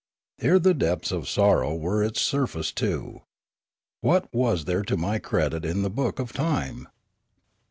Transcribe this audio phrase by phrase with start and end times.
[0.39, 3.21] Here the depths of sorrow were its surface too.
[3.99, 6.87] What was there to my credit in the book of time